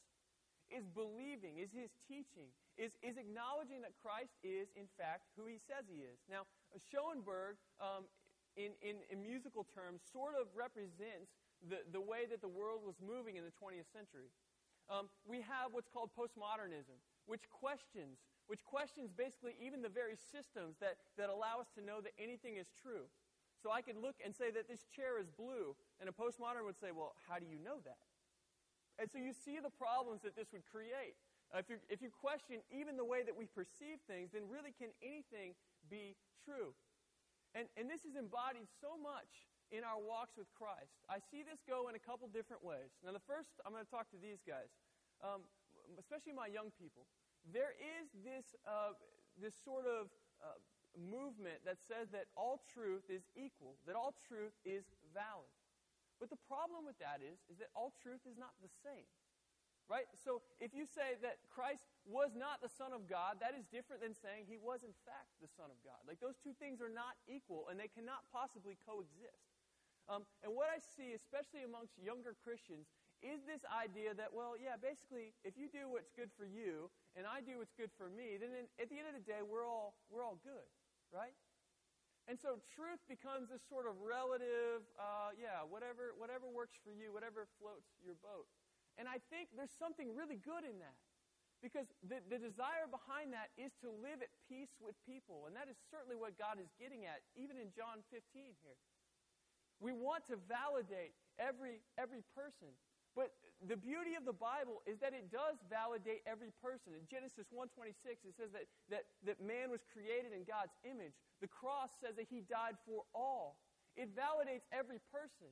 [0.70, 2.48] is believing, is his teaching,
[2.78, 6.22] is, is acknowledging that Christ is, in fact, who he says he is.
[6.30, 6.46] Now,
[6.78, 8.06] Schoenberg, um,
[8.54, 11.34] in, in, in musical terms, sort of represents
[11.66, 14.30] the, the way that the world was moving in the 20th century.
[14.88, 20.78] Um, we have what's called postmodernism, which questions, which questions basically even the very systems
[20.80, 23.06] that, that allow us to know that anything is true.
[23.62, 26.80] So I could look and say that this chair is blue, and a postmodern would
[26.80, 28.00] say, well, how do you know that?
[28.98, 31.16] And so you see the problems that this would create.
[31.52, 34.72] Uh, if, you, if you question even the way that we perceive things, then really
[34.72, 35.52] can anything
[35.88, 36.72] be true?
[37.52, 41.02] And, and this is embodied so much in our walks with Christ.
[41.10, 42.90] I see this go in a couple different ways.
[43.02, 44.70] Now, the first, I'm going to talk to these guys,
[45.22, 45.46] um,
[45.98, 47.06] especially my young people.
[47.50, 48.94] There is this, uh,
[49.38, 50.10] this sort of
[50.42, 50.58] uh,
[50.98, 55.50] movement that says that all truth is equal, that all truth is valid.
[56.20, 59.08] But the problem with that is, is that all truth is not the same.
[59.90, 60.06] Right?
[60.14, 64.06] So if you say that Christ was not the Son of God, that is different
[64.06, 65.98] than saying he was in fact the Son of God.
[66.06, 69.50] Like those two things are not equal and they cannot possibly coexist.
[70.06, 72.86] Um, and what I see, especially amongst younger Christians,
[73.18, 76.86] is this idea that, well, yeah, basically, if you do what's good for you
[77.18, 79.66] and I do what's good for me, then at the end of the day, we're
[79.66, 80.70] all, we're all good
[81.12, 81.34] right?
[82.30, 87.10] And so truth becomes this sort of relative, uh, yeah, whatever, whatever works for you,
[87.10, 88.46] whatever floats your boat.
[88.94, 90.94] And I think there's something really good in that.
[91.58, 95.50] Because the, the desire behind that is to live at peace with people.
[95.50, 98.22] And that is certainly what God is getting at, even in John 15
[98.62, 98.78] here.
[99.82, 102.70] We want to validate every, every person.
[103.14, 103.34] But
[103.68, 106.96] the beauty of the Bible is that it does validate every person.
[106.96, 111.12] In Genesis 1:26 it says that, that, that man was created in God's image.
[111.44, 113.60] The cross says that he died for all.
[113.96, 115.50] It validates every person.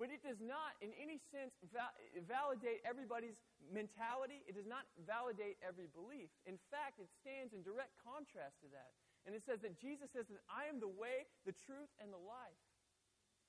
[0.00, 1.94] But it does not, in any sense, va-
[2.26, 3.38] validate everybody's
[3.70, 4.42] mentality.
[4.48, 6.32] It does not validate every belief.
[6.48, 8.96] In fact, it stands in direct contrast to that.
[9.28, 12.18] And it says that Jesus says that I am the way, the truth, and the
[12.18, 12.62] life.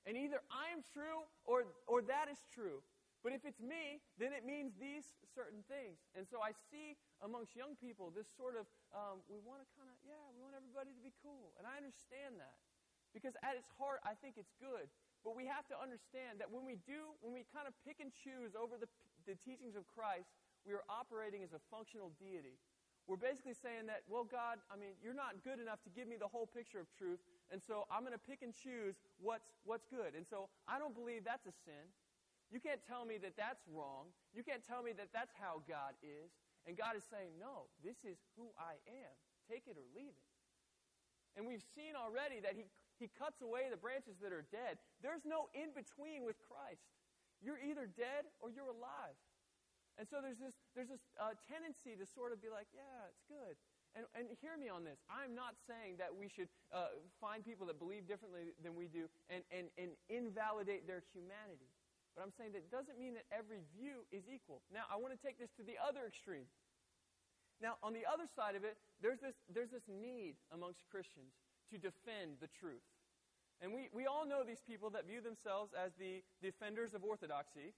[0.05, 2.83] And either I am true or, or that is true.
[3.23, 6.03] But if it's me, then it means these certain things.
[6.11, 9.87] And so I see amongst young people this sort of, um, we want to kind
[9.87, 11.55] of, yeah, we want everybody to be cool.
[11.55, 12.59] And I understand that.
[13.15, 14.91] Because at its heart, I think it's good.
[15.23, 18.11] But we have to understand that when we do, when we kind of pick and
[18.11, 18.91] choose over the,
[19.23, 20.35] the teachings of Christ,
[20.67, 22.59] we are operating as a functional deity.
[23.07, 26.15] We're basically saying that, well, God, I mean, you're not good enough to give me
[26.15, 27.19] the whole picture of truth,
[27.51, 30.15] and so I'm going to pick and choose what's, what's good.
[30.15, 31.83] And so I don't believe that's a sin.
[32.53, 34.13] You can't tell me that that's wrong.
[34.29, 36.29] You can't tell me that that's how God is.
[36.69, 39.13] And God is saying, no, this is who I am.
[39.49, 40.29] Take it or leave it.
[41.33, 42.69] And we've seen already that he,
[43.01, 44.77] he cuts away the branches that are dead.
[45.01, 46.85] There's no in between with Christ.
[47.41, 49.17] You're either dead or you're alive.
[49.97, 53.25] And so there's this, there's this uh, tendency to sort of be like, yeah, it's
[53.25, 53.57] good.
[53.97, 55.01] And, and hear me on this.
[55.09, 59.09] I'm not saying that we should uh, find people that believe differently than we do
[59.29, 61.69] and, and, and invalidate their humanity.
[62.13, 64.61] But I'm saying that doesn't mean that every view is equal.
[64.69, 66.45] Now, I want to take this to the other extreme.
[67.57, 71.33] Now, on the other side of it, there's this, there's this need amongst Christians
[71.73, 72.85] to defend the truth.
[73.61, 77.73] And we, we all know these people that view themselves as the defenders of orthodoxy,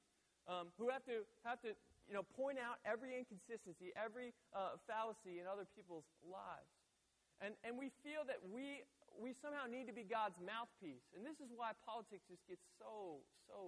[0.47, 5.41] um, who have to, have to you know, point out every inconsistency, every uh, fallacy
[5.41, 6.69] in other people's lives.
[7.41, 8.85] And, and we feel that we,
[9.17, 11.03] we somehow need to be God's mouthpiece.
[11.17, 13.64] And this is why politics just gets so, so.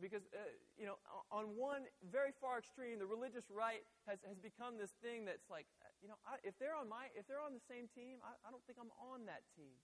[0.00, 0.40] Because, uh,
[0.74, 0.96] you know,
[1.28, 5.68] on one very far extreme, the religious right has, has become this thing that's like,
[5.84, 8.32] uh, you know, I, if, they're on my, if they're on the same team, I,
[8.42, 9.76] I don't think I'm on that team.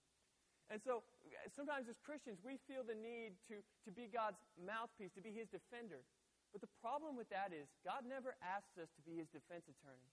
[0.68, 1.04] And so
[1.52, 5.48] sometimes as Christians, we feel the need to, to be God's mouthpiece, to be his
[5.48, 6.04] defender.
[6.52, 10.12] But the problem with that is God never asked us to be his defense attorney.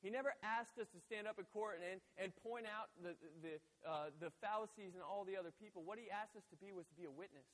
[0.00, 3.12] He never asked us to stand up in court and, and point out the,
[3.44, 5.84] the, uh, the fallacies and all the other people.
[5.84, 7.44] What he asked us to be was to be a witness.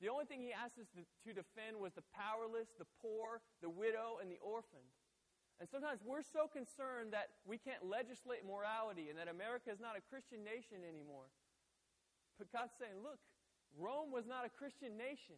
[0.00, 3.68] The only thing he asked us to, to defend was the powerless, the poor, the
[3.68, 4.80] widow, and the orphan.
[5.60, 9.92] And sometimes we're so concerned that we can't legislate morality and that America is not
[9.92, 11.28] a Christian nation anymore.
[12.40, 13.20] But God's saying, look,
[13.76, 15.36] Rome was not a Christian nation.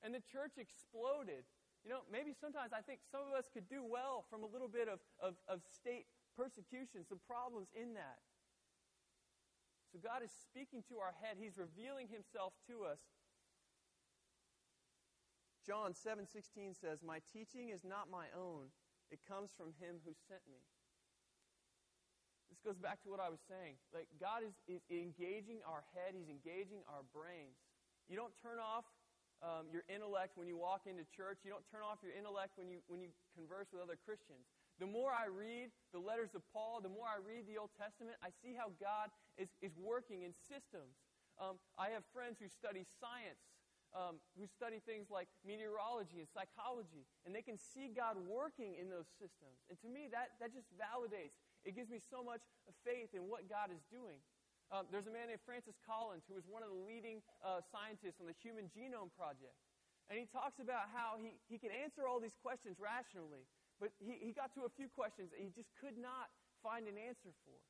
[0.00, 1.44] And the church exploded.
[1.84, 4.72] You know, maybe sometimes I think some of us could do well from a little
[4.72, 8.24] bit of, of, of state persecution, some problems in that.
[9.92, 11.36] So God is speaking to our head.
[11.36, 13.04] He's revealing himself to us.
[15.64, 18.72] John 7:16 says, "My teaching is not my own,
[19.10, 20.64] it comes from him who sent me.
[22.48, 23.76] This goes back to what I was saying.
[23.92, 27.60] Like God is, is engaging our head, He's engaging our brains.
[28.08, 28.84] You don't turn off
[29.44, 31.44] um, your intellect when you walk into church.
[31.44, 34.48] You don't turn off your intellect when you, when you converse with other Christians.
[34.80, 38.16] The more I read the letters of Paul, the more I read the Old Testament,
[38.24, 40.96] I see how God is, is working in systems.
[41.36, 43.40] Um, I have friends who study science
[43.92, 48.88] um, who study things like meteorology and psychology, and they can see God working in
[48.88, 49.60] those systems.
[49.68, 51.36] And to me, that, that just validates.
[51.62, 52.42] It gives me so much
[52.82, 54.18] faith in what God is doing.
[54.72, 58.24] Um, there's a man named Francis Collins who is one of the leading uh, scientists
[58.24, 59.52] on the Human Genome Project.
[60.08, 63.44] And he talks about how he, he can answer all these questions rationally,
[63.76, 66.32] but he, he got to a few questions that he just could not
[66.64, 67.60] find an answer for.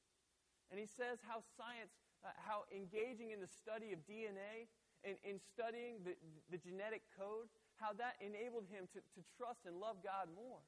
[0.71, 4.71] And he says how science, uh, how engaging in the study of DNA
[5.03, 6.15] in, in studying the,
[6.51, 10.63] the genetic code, how that enabled him to, to trust and love God more.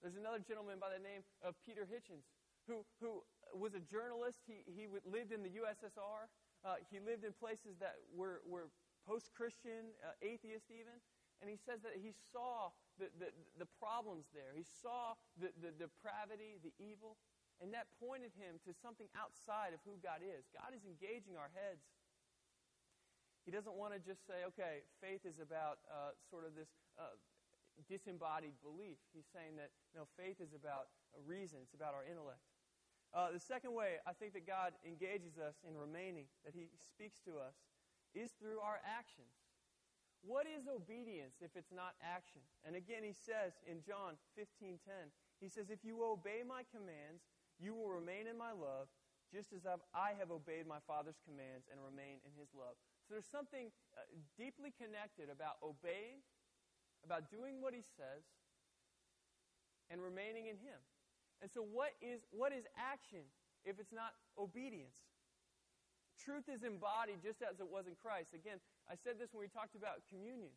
[0.00, 2.24] There's another gentleman by the name of Peter Hitchens
[2.64, 3.20] who, who
[3.52, 4.40] was a journalist.
[4.48, 6.28] He, he lived in the USSR.
[6.64, 8.72] Uh, he lived in places that were, were
[9.04, 10.96] post Christian, uh, atheist even.
[11.40, 12.68] And he says that he saw
[13.00, 14.52] the, the, the problems there.
[14.52, 17.16] He saw the, the depravity, the evil.
[17.60, 20.48] And that pointed him to something outside of who God is.
[20.52, 21.84] God is engaging our heads
[23.44, 26.68] he doesn't want to just say, okay, faith is about uh, sort of this
[27.00, 27.16] uh,
[27.88, 29.00] disembodied belief.
[29.16, 32.44] He's saying that, no, faith is about a reason, it's about our intellect.
[33.10, 37.18] Uh, the second way I think that God engages us in remaining, that He speaks
[37.26, 37.58] to us,
[38.14, 39.34] is through our actions.
[40.22, 42.44] What is obedience if it's not action?
[42.66, 47.24] And again, he says in John 15:10, he says, "If you obey my commands,
[47.58, 48.88] you will remain in my love,
[49.32, 52.76] just as I've, I have obeyed my Father's commands and remain in his love."
[53.10, 54.06] So there's something uh,
[54.38, 56.22] deeply connected about obeying,
[57.02, 58.22] about doing what he says,
[59.90, 60.78] and remaining in him.
[61.42, 63.26] And so what is what is action
[63.66, 65.10] if it's not obedience?
[66.22, 68.30] Truth is embodied just as it was in Christ.
[68.30, 70.54] Again, I said this when we talked about communion.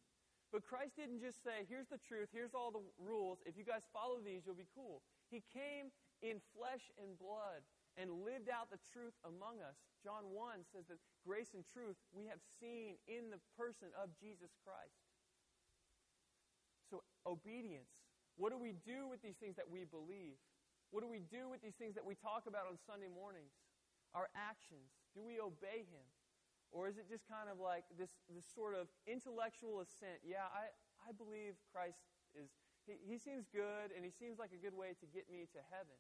[0.54, 3.42] But Christ didn't just say, here's the truth, here's all the rules.
[3.50, 5.02] If you guys follow these, you'll be cool.
[5.34, 5.90] He came
[6.22, 7.66] in flesh and blood
[7.98, 9.78] and lived out the truth among us.
[10.02, 14.52] John 1 says that grace and truth we have seen in the person of Jesus
[14.66, 14.98] Christ.
[16.90, 17.90] So, obedience.
[18.36, 20.42] What do we do with these things that we believe?
[20.90, 23.54] What do we do with these things that we talk about on Sunday mornings?
[24.14, 24.94] Our actions.
[25.14, 26.06] Do we obey Him?
[26.74, 30.26] Or is it just kind of like this, this sort of intellectual assent?
[30.26, 30.74] Yeah, I,
[31.06, 32.02] I believe Christ
[32.34, 32.50] is,
[32.90, 35.62] he, he seems good and he seems like a good way to get me to
[35.70, 35.98] heaven.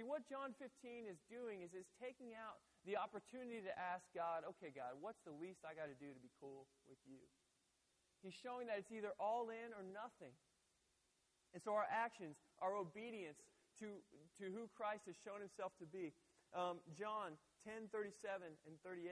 [0.00, 2.56] See, what John 15 is doing is is taking out
[2.88, 6.16] the opportunity to ask God, okay, God, what's the least I got to do to
[6.24, 7.20] be cool with you?
[8.24, 10.32] He's showing that it's either all in or nothing.
[11.52, 13.44] And so our actions, our obedience
[13.84, 14.00] to,
[14.40, 16.16] to who Christ has shown himself to be.
[16.56, 17.36] Um, John
[17.68, 19.04] 10, 37 and 38.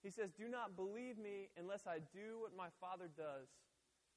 [0.00, 3.52] He says, Do not believe me unless I do what my Father does.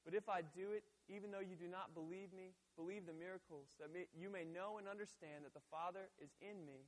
[0.08, 3.76] But if I do it, even though you do not believe me, believe the miracles,
[3.80, 6.88] that you may know and understand that the Father is in me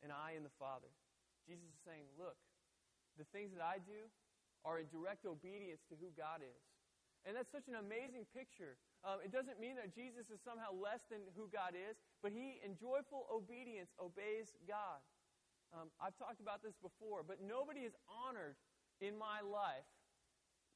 [0.00, 0.88] and I in the Father.
[1.44, 2.38] Jesus is saying, Look,
[3.20, 4.08] the things that I do
[4.64, 6.62] are in direct obedience to who God is.
[7.22, 8.78] And that's such an amazing picture.
[9.06, 12.58] Um, it doesn't mean that Jesus is somehow less than who God is, but he,
[12.66, 15.02] in joyful obedience, obeys God.
[15.70, 18.58] Um, I've talked about this before, but nobody is honored
[19.00, 19.86] in my life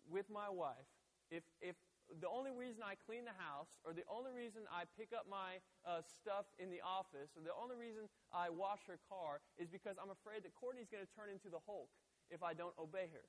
[0.06, 0.86] with my wife
[1.30, 1.74] if, if
[2.08, 5.58] the only reason I clean the house, or the only reason I pick up my
[5.82, 9.98] uh, stuff in the office, or the only reason I wash her car is because
[9.98, 11.90] I'm afraid that Courtney's going to turn into the Hulk
[12.30, 13.26] if I don't obey her.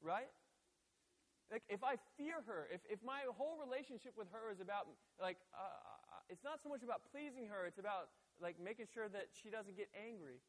[0.00, 0.32] Right?
[1.52, 4.88] Like, if I fear her, if, if my whole relationship with her is about,
[5.20, 8.08] like, uh, uh it's not so much about pleasing her, it's about,
[8.40, 10.40] like, making sure that she doesn't get angry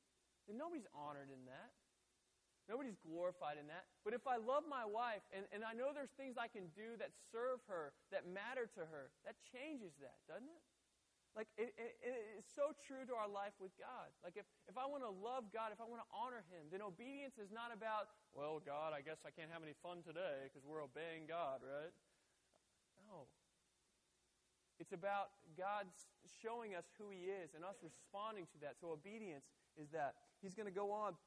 [0.48, 1.74] then nobody's honored in that.
[2.66, 3.86] Nobody's glorified in that.
[4.02, 6.98] But if I love my wife and, and I know there's things I can do
[6.98, 10.64] that serve her, that matter to her, that changes that, doesn't it?
[11.36, 12.00] Like, it, it,
[12.40, 14.08] it's so true to our life with God.
[14.24, 16.80] Like, if, if I want to love God, if I want to honor Him, then
[16.80, 20.64] obedience is not about, well, God, I guess I can't have any fun today because
[20.64, 21.92] we're obeying God, right?
[23.04, 23.28] No.
[24.80, 25.92] It's about God
[26.40, 28.80] showing us who He is and us responding to that.
[28.80, 29.44] So, obedience
[29.76, 30.16] is that.
[30.40, 31.20] He's going to go on.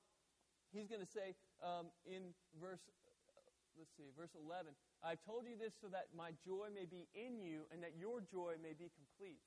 [0.73, 1.33] He's going to say
[1.65, 2.85] um, in verse,
[3.77, 7.41] let's see, verse 11, I've told you this so that my joy may be in
[7.41, 9.41] you and that your joy may be complete.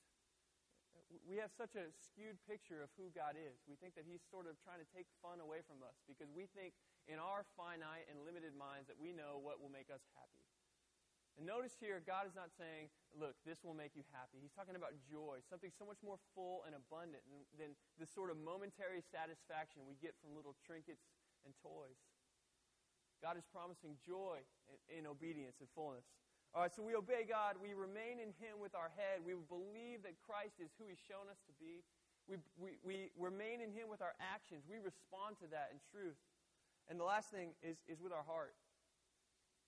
[1.27, 3.59] We have such a skewed picture of who God is.
[3.67, 6.47] We think that He's sort of trying to take fun away from us because we
[6.55, 6.71] think
[7.11, 10.47] in our finite and limited minds that we know what will make us happy.
[11.39, 14.43] And notice here, God is not saying, look, this will make you happy.
[14.43, 18.27] He's talking about joy, something so much more full and abundant than, than the sort
[18.27, 21.07] of momentary satisfaction we get from little trinkets
[21.47, 21.97] and toys.
[23.23, 24.43] God is promising joy
[24.91, 26.03] in, in obedience and fullness.
[26.51, 27.55] All right, so we obey God.
[27.63, 29.23] We remain in Him with our head.
[29.23, 31.79] We believe that Christ is who He's shown us to be.
[32.27, 34.67] We, we, we remain in Him with our actions.
[34.67, 36.19] We respond to that in truth.
[36.91, 38.51] And the last thing is, is with our heart.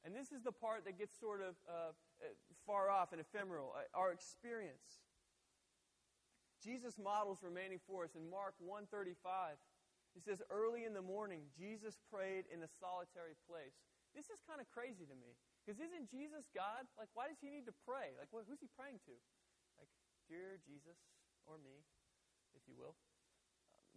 [0.03, 2.35] And this is the part that gets sort of uh, uh,
[2.67, 4.99] far off and ephemeral uh, our experience.
[6.59, 9.55] Jesus models remaining for us in Mark 135.
[10.15, 13.75] He says, Early in the morning, Jesus prayed in a solitary place.
[14.11, 15.35] This is kind of crazy to me.
[15.63, 16.83] Because isn't Jesus God?
[16.99, 18.15] Like, why does he need to pray?
[18.19, 19.15] Like, who's he praying to?
[19.79, 19.89] Like,
[20.27, 20.99] dear Jesus,
[21.47, 21.83] or me,
[22.55, 22.95] if you will.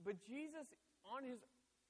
[0.03, 0.71] But Jesus,
[1.03, 1.43] on his,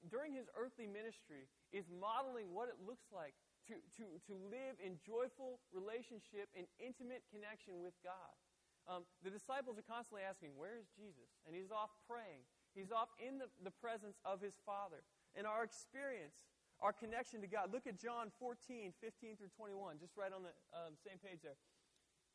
[0.09, 4.95] during his earthly ministry, is modeling what it looks like to, to, to live in
[5.03, 8.33] joyful relationship and intimate connection with God.
[8.87, 11.27] Um, the disciples are constantly asking, Where is Jesus?
[11.43, 12.47] And he's off praying.
[12.71, 15.03] He's off in the, the presence of his Father.
[15.35, 16.47] And our experience,
[16.79, 17.75] our connection to God.
[17.75, 21.59] Look at John 14, 15 through 21, just right on the um, same page there.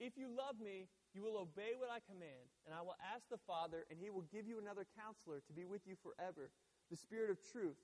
[0.03, 3.39] If you love me, you will obey what I command, and I will ask the
[3.39, 6.51] Father, and he will give you another counselor to be with you forever,
[6.91, 7.79] the Spirit of truth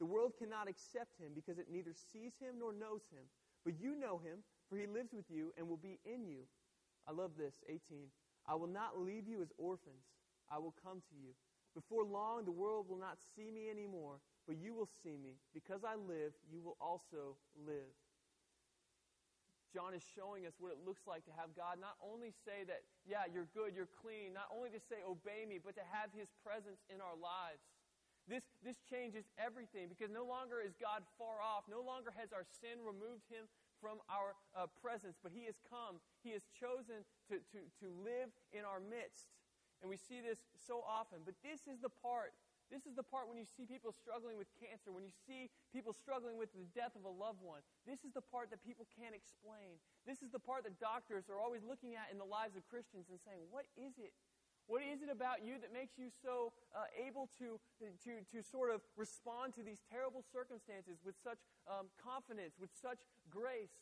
[0.00, 3.28] the world cannot accept him because it neither sees him nor knows him.
[3.64, 6.48] But you know him, for he lives with you and will be in you.
[7.06, 8.08] I love this, 18.
[8.48, 10.08] I will not leave you as orphans.
[10.48, 11.36] I will come to you.
[11.76, 15.36] Before long, the world will not see me anymore, but you will see me.
[15.52, 17.92] Because I live, you will also live.
[19.70, 22.82] John is showing us what it looks like to have God not only say that,
[23.06, 26.26] yeah, you're good, you're clean, not only to say, obey me, but to have his
[26.42, 27.62] presence in our lives
[28.30, 31.66] This, this changes everything because no longer is God far off.
[31.66, 33.50] No longer has our sin removed him
[33.82, 35.98] from our uh, presence, but he has come.
[36.22, 39.34] He has chosen to, to, to live in our midst.
[39.82, 41.26] And we see this so often.
[41.26, 42.30] But this is the part
[42.70, 45.90] this is the part when you see people struggling with cancer, when you see people
[45.90, 47.66] struggling with the death of a loved one.
[47.82, 49.82] This is the part that people can't explain.
[50.06, 53.10] This is the part that doctors are always looking at in the lives of Christians
[53.10, 54.14] and saying, What is it?
[54.70, 58.70] What is it about you that makes you so uh, able to, to, to sort
[58.70, 63.74] of respond to these terrible circumstances with such um, confidence, with such grace?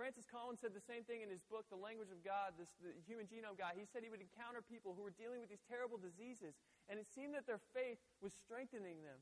[0.00, 2.96] Francis Collins said the same thing in his book, The Language of God, this, the
[3.04, 3.76] Human Genome Guy.
[3.76, 6.56] He said he would encounter people who were dealing with these terrible diseases,
[6.88, 9.20] and it seemed that their faith was strengthening them.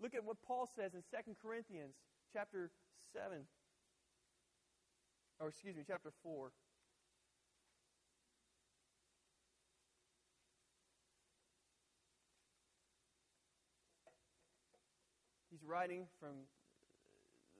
[0.00, 2.00] Look at what Paul says in 2 Corinthians
[2.32, 2.72] chapter
[3.12, 3.44] 7,
[5.44, 6.56] or excuse me, chapter 4.
[15.58, 16.46] He's writing from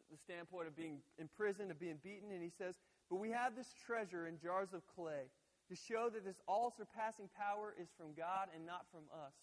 [0.06, 2.78] the standpoint of being imprisoned, of being beaten, and he says,
[3.10, 5.26] But we have this treasure in jars of clay
[5.66, 9.34] to show that this all surpassing power is from God and not from us.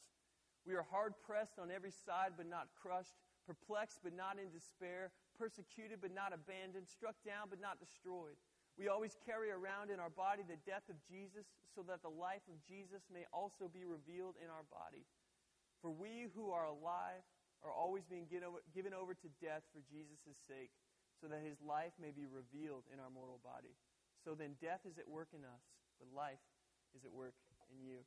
[0.63, 5.11] We are hard pressed on every side, but not crushed, perplexed, but not in despair,
[5.35, 8.39] persecuted, but not abandoned, struck down, but not destroyed.
[8.79, 11.43] We always carry around in our body the death of Jesus,
[11.75, 15.03] so that the life of Jesus may also be revealed in our body.
[15.83, 17.21] For we who are alive
[17.63, 20.73] are always being given over to death for Jesus' sake,
[21.21, 23.77] so that his life may be revealed in our mortal body.
[24.25, 25.63] So then death is at work in us,
[26.01, 26.41] but life
[26.91, 27.37] is at work
[27.71, 28.03] in you.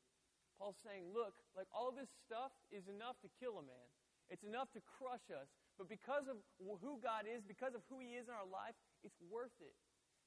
[0.59, 3.89] Paul's saying, look, like all this stuff is enough to kill a man.
[4.27, 5.49] It's enough to crush us.
[5.79, 8.75] But because of who God is, because of who he is in our life,
[9.07, 9.73] it's worth it.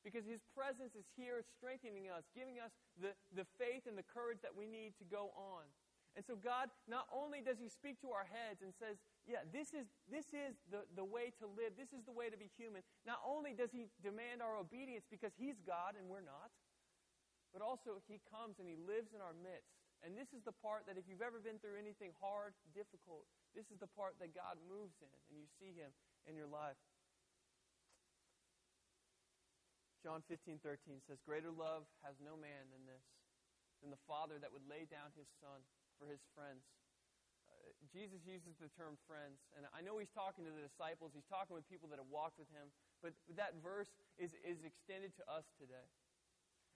[0.01, 4.39] Because his presence is here strengthening us, giving us the, the faith and the courage
[4.41, 5.67] that we need to go on.
[6.15, 8.97] And so God, not only does he speak to our heads and says,
[9.29, 11.77] yeah, this is, this is the, the way to live.
[11.77, 12.81] This is the way to be human.
[13.05, 16.49] Not only does he demand our obedience because he's God and we're not,
[17.53, 19.77] but also he comes and he lives in our midst.
[20.01, 23.69] And this is the part that if you've ever been through anything hard, difficult, this
[23.69, 25.93] is the part that God moves in and you see him
[26.25, 26.79] in your life.
[30.01, 33.05] John 15, 13 says, Greater love has no man than this,
[33.85, 35.61] than the Father that would lay down his Son
[36.01, 36.65] for his friends.
[37.91, 41.53] Jesus uses the term friends, and I know he's talking to the disciples, he's talking
[41.53, 42.71] with people that have walked with him,
[43.03, 45.85] but that verse is, is extended to us today.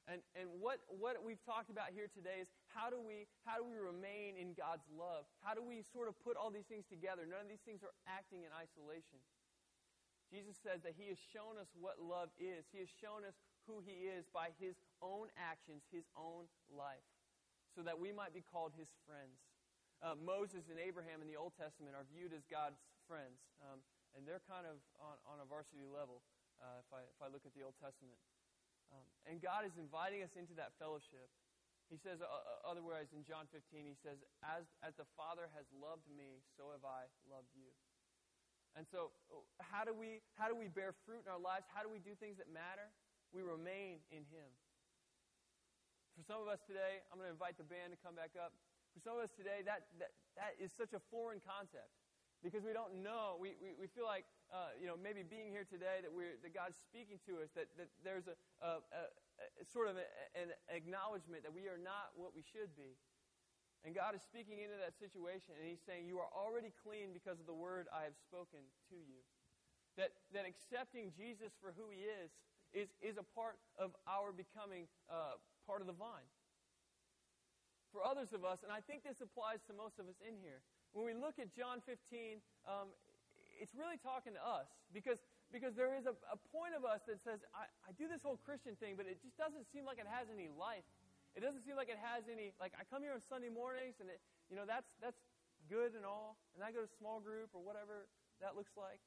[0.06, 3.66] And, and what, what we've talked about here today is how do, we, how do
[3.66, 5.26] we remain in God's love?
[5.42, 7.26] How do we sort of put all these things together?
[7.26, 9.18] None of these things are acting in isolation.
[10.30, 12.70] Jesus says that He has shown us what love is.
[12.70, 13.34] He has shown us
[13.66, 17.06] who He is by His own actions, His own life
[17.76, 19.36] so that we might be called his friends.
[20.04, 23.80] Uh, Moses and Abraham in the Old Testament are viewed as God's friends, um,
[24.16, 26.24] and they're kind of on, on a varsity level
[26.60, 28.20] uh, if, I, if I look at the Old Testament.
[28.94, 31.32] Um, and God is inviting us into that fellowship.
[31.90, 35.66] He says, uh, uh otherwise, in John 15, he says, as, as the Father has
[35.74, 37.70] loved me, so have I loved you.
[38.76, 39.16] And so,
[39.64, 41.64] how do, we, how do we bear fruit in our lives?
[41.72, 42.92] How do we do things that matter?
[43.32, 44.52] We remain in Him.
[46.20, 48.52] For some of us today, I'm going to invite the band to come back up.
[48.96, 51.92] For some of us today, that, that, that is such a foreign concept
[52.40, 53.36] because we don't know.
[53.36, 56.56] We, we, we feel like, uh, you know, maybe being here today that, we're, that
[56.56, 59.04] God's speaking to us, that, that there's a, a, a,
[59.60, 62.96] a sort of an acknowledgement that we are not what we should be.
[63.84, 67.38] And God is speaking into that situation, and He's saying, You are already clean because
[67.38, 69.22] of the word I have spoken to you.
[70.00, 72.34] That, that accepting Jesus for who He is
[72.74, 75.38] is, is a part of our becoming uh,
[75.70, 76.26] part of the vine.
[77.96, 80.60] For others of us, and I think this applies to most of us in here,
[80.92, 82.92] when we look at John 15, um,
[83.56, 87.24] it's really talking to us because, because there is a, a point of us that
[87.24, 90.12] says, I, I do this whole Christian thing, but it just doesn't seem like it
[90.12, 90.84] has any life.
[91.40, 94.12] It doesn't seem like it has any, like I come here on Sunday mornings and
[94.12, 94.20] it,
[94.52, 95.24] you know, that's, that's
[95.72, 98.12] good and all, and I go to small group or whatever
[98.44, 99.00] that looks like.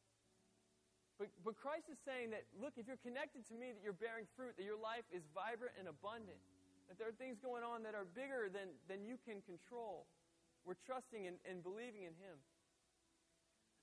[1.20, 4.24] But, but Christ is saying that, look, if you're connected to me, that you're bearing
[4.32, 6.40] fruit, that your life is vibrant and abundant,
[6.88, 10.08] that there are things going on that are bigger than, than you can control.
[10.64, 12.36] We're trusting and, and believing in Him.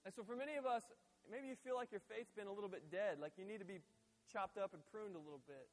[0.05, 0.85] And so for many of us,
[1.29, 3.69] maybe you feel like your faith's been a little bit dead, like you need to
[3.69, 3.81] be
[4.29, 5.69] chopped up and pruned a little bit.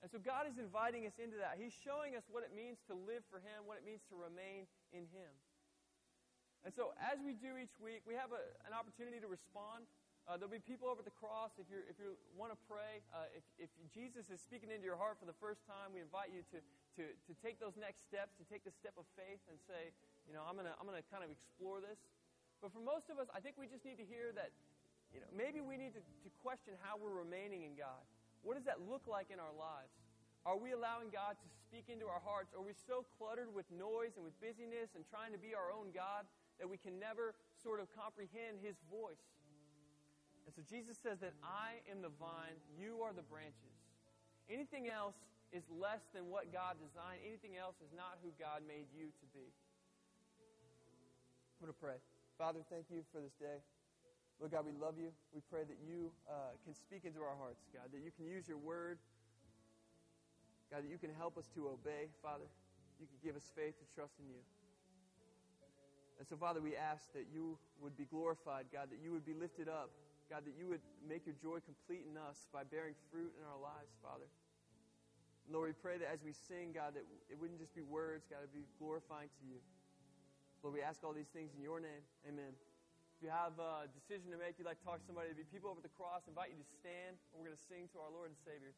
[0.00, 1.60] And so God is inviting us into that.
[1.60, 4.64] He's showing us what it means to live for Him, what it means to remain
[4.96, 5.32] in Him.
[6.64, 9.84] And so as we do each week, we have a, an opportunity to respond
[10.28, 11.56] Uh, there'll be people over at the cross.
[11.56, 15.00] If, you're, if you want to pray, uh, if, if Jesus is speaking into your
[15.00, 16.58] heart for the first time, we invite you to,
[17.00, 19.90] to, to take those next steps, to take the step of faith and say,
[20.28, 21.98] you know, I'm going to I'm gonna kind of explore this.
[22.60, 24.52] But for most of us, I think we just need to hear that,
[25.10, 28.04] you know, maybe we need to, to question how we're remaining in God.
[28.44, 29.92] What does that look like in our lives?
[30.48, 32.56] Are we allowing God to speak into our hearts?
[32.56, 35.92] Are we so cluttered with noise and with busyness and trying to be our own
[35.92, 36.24] God
[36.56, 39.20] that we can never sort of comprehend His voice?
[40.46, 43.76] And so Jesus says that I am the vine, you are the branches.
[44.50, 45.14] Anything else
[45.52, 47.22] is less than what God designed.
[47.26, 49.46] Anything else is not who God made you to be.
[51.58, 51.98] I'm going to pray.
[52.38, 53.60] Father, thank you for this day.
[54.40, 55.12] Lord God, we love you.
[55.36, 58.48] We pray that you uh, can speak into our hearts, God, that you can use
[58.48, 58.96] your word.
[60.72, 62.48] God, that you can help us to obey, Father.
[62.96, 64.40] You can give us faith to trust in you.
[66.16, 69.34] And so, Father, we ask that you would be glorified, God, that you would be
[69.34, 69.90] lifted up,
[70.30, 73.58] God, that you would make your joy complete in us by bearing fruit in our
[73.58, 74.30] lives, Father.
[75.50, 78.46] Lord, we pray that as we sing, God, that it wouldn't just be words, God,
[78.46, 79.58] it would be glorifying to you.
[80.62, 82.06] Lord, we ask all these things in your name.
[82.30, 82.54] Amen.
[83.18, 85.44] If you have a decision to make, you'd like to talk to somebody, to be
[85.50, 88.14] people over the cross, invite you to stand, and we're going to sing to our
[88.14, 88.70] Lord and Savior.